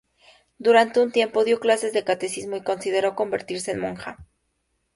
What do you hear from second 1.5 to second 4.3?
clases de Catecismo y consideró convertirse en monja.